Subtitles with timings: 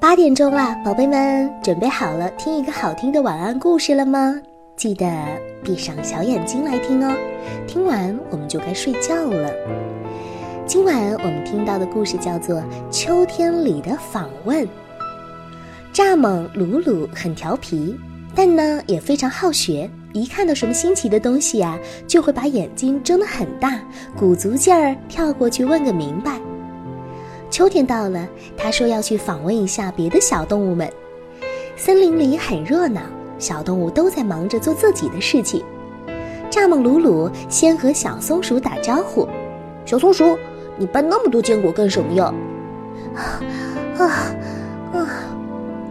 [0.00, 4.34] 八点钟了，宝贝们，准备好了听一个好听的晚安故事了吗？
[4.74, 5.06] 记得
[5.62, 7.14] 闭上小眼睛来听哦。
[7.66, 9.52] 听完我们就该睡觉了。
[10.66, 14.66] 今晚我们听到的故事叫做《秋天里的访问》。
[15.92, 17.94] 蚱蜢鲁鲁很调皮，
[18.34, 19.88] 但呢也非常好学。
[20.14, 23.78] 一看到什么新奇的东西呀，就会把眼睛睁得很大，
[24.16, 26.40] 鼓足劲儿跳过去问个明白。
[27.50, 30.88] 秋天到了，他说要去访问一下别的小动物们。
[31.76, 33.00] 森林里很热闹，
[33.38, 35.64] 小动物都在忙着做自己的事情。
[36.48, 39.28] 蚱蜢鲁鲁先和小松鼠打招呼
[39.84, 40.38] ：“小松鼠，
[40.76, 42.32] 你搬那么多坚果干什么呀？”
[43.16, 43.42] 啊
[43.98, 44.06] 啊
[44.92, 45.08] 啊！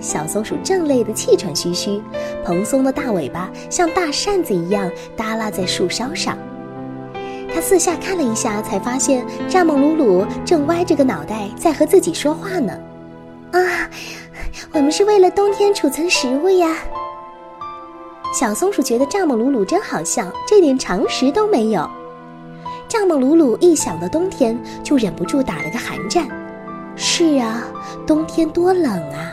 [0.00, 2.02] 小松鼠正累得气喘吁吁，
[2.44, 6.36] 蓬松的大尾巴像大扇子一样耷拉在树梢上。
[7.64, 12.78] 四下看了一下，才发现蚱蜢鲁鲁正歪着个脑袋在和自己说话呢。
[13.52, 13.88] 啊，
[14.70, 16.76] 我们是为了冬天储存食物呀。
[18.38, 21.88] 小松鼠觉得蚱蜢鲁鲁真好笑，这点常识都没有。
[22.86, 26.28] 蚱蜢鲁鲁一想到冬天，就忍不住打了个寒战。
[26.96, 27.64] 是啊，
[28.06, 29.32] 冬天多冷啊，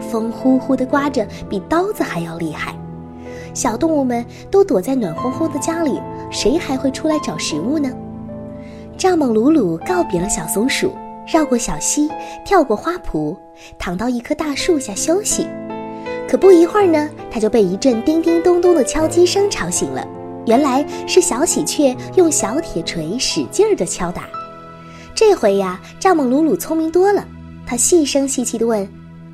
[0.00, 2.76] 风呼呼地刮着，比刀子还要厉害。
[3.54, 6.00] 小动物们都躲在暖烘烘的家里，
[6.30, 7.90] 谁还会出来找食物呢？
[8.98, 10.92] 蚱蜢鲁鲁告别了小松鼠，
[11.26, 12.08] 绕过小溪，
[12.44, 13.36] 跳过花圃，
[13.78, 15.46] 躺到一棵大树下休息。
[16.28, 20.06] 可不一会儿呢，他就被一阵叮叮咚咚的敲击声吵醒了。
[20.46, 24.24] 原来是小喜鹊用小铁锤使劲儿地敲打。
[25.14, 27.24] 这回呀，蚱蜢鲁鲁聪明多了，
[27.66, 28.88] 他细声细气地问：“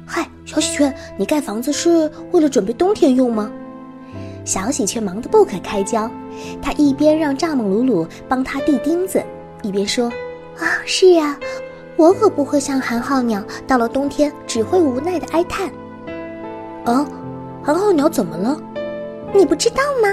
[0.04, 3.50] 嗨，小喜鹊，你盖房子是为了准备冬天用吗？”
[4.48, 6.10] 小喜鹊忙得不可开交，
[6.62, 9.22] 他一边让蚱蜢鲁鲁帮他递钉子，
[9.60, 10.10] 一边说
[10.58, 11.38] ：“啊，是呀，
[11.96, 15.70] 我可不会像寒号鸟，到了冬天只会无奈的哀叹。
[16.86, 17.06] ”“啊，
[17.62, 18.58] 寒号鸟怎么了？
[19.34, 20.08] 你不知道吗？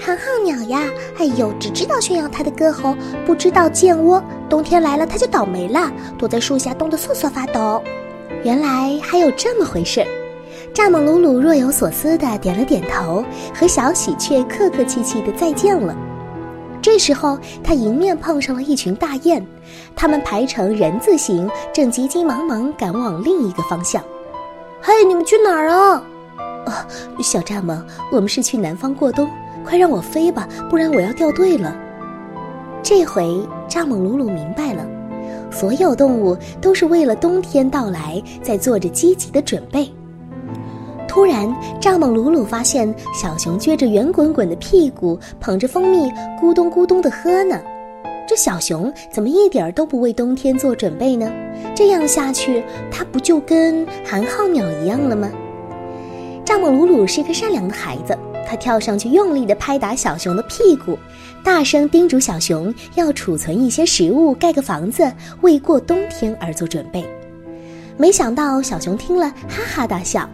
[0.00, 0.82] 寒号鸟呀，
[1.20, 4.20] 哎呦，只知道炫耀它的歌喉，不知道建窝。
[4.48, 7.80] 冬天来了，它就倒霉了，躲在树下冻得瑟瑟发抖。
[8.42, 10.04] 原来还有这么回事。”
[10.76, 15.96] 蚱蜢鲁鲁若有所思的点了点头，和小喜鹊客客气气的再见了。
[16.82, 19.42] 这时候，他迎面碰上了一群大雁，
[19.96, 24.04] 它们排成人字形，正急急忙忙赶往另一个方向。
[24.82, 26.04] 嘿，你们去哪儿啊？
[26.66, 26.72] 哦，
[27.22, 27.82] 小蚱蜢，
[28.12, 29.26] 我们是去南方过冬，
[29.64, 31.74] 快让我飞吧，不然我要掉队了。
[32.82, 33.24] 这回，
[33.66, 34.86] 蚱蜢鲁鲁明白了，
[35.50, 39.90] 所有动物都是为了冬天到来在做着积极的准备。
[41.16, 41.48] 突然，
[41.80, 47.58] 蚱蜢鲁鲁发现小熊撅着圆滚滚的屁股，捧着蜂蜜，咕咚咕咚地喝呢。
[48.28, 51.32] 这小熊怎么一点儿都不为冬天做准备呢？
[51.74, 55.30] 这样下去，它不就跟寒号鸟一样了吗？
[56.44, 58.14] 蚱蜢鲁鲁是个善良的孩子，
[58.46, 60.98] 他跳上去用力地拍打小熊的屁股，
[61.42, 65.10] 大声叮嘱小熊要储存一些食物，盖个房子，
[65.40, 67.02] 为过冬天而做准备。
[67.96, 70.28] 没想到小熊听了，哈哈大笑。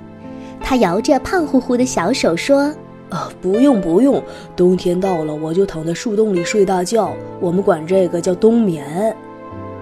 [0.62, 2.75] 他摇着胖乎乎的小手说
[3.11, 4.23] ：“啊，不用不用，
[4.56, 7.12] 冬天到了，我就躺在树洞里睡大觉。
[7.41, 9.15] 我们管这个叫冬眠。”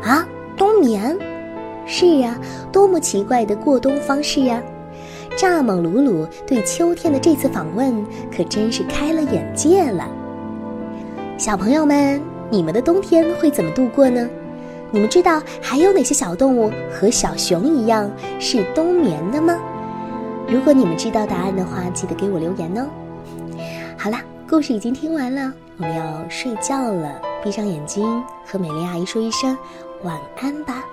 [0.03, 0.27] 啊，
[0.57, 1.17] 冬眠？
[1.87, 2.39] 是呀，
[2.73, 4.63] 多么奇怪的过冬方式呀！
[5.37, 8.05] 蚱蜢鲁鲁对秋天的这次访问
[8.37, 10.09] 可真是开了眼界了。
[11.39, 12.21] 小朋友们，
[12.51, 14.29] 你们的冬天会怎么度过呢？
[14.91, 18.11] 你们知道还有哪些小动物和小熊一样
[18.41, 19.57] 是冬眠的吗？
[20.50, 22.88] 如果你们知道答案的话，记得给我留言哦。
[23.97, 24.19] 好了，
[24.49, 29.56] 故事已经听完了，我们要睡觉了，闭上眼睛，和美丽阿姨说一声
[30.03, 30.84] 晚安吧。